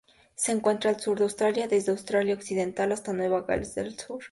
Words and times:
Se 0.33 0.51
encuentra 0.51 0.89
al 0.89 0.99
sur 0.99 1.19
de 1.19 1.25
Australia: 1.25 1.67
desde 1.67 1.91
Australia 1.91 2.33
Occidental 2.33 2.91
hasta 2.91 3.13
Nueva 3.13 3.41
Gales 3.41 3.75
del 3.75 3.99
Sur. 3.99 4.19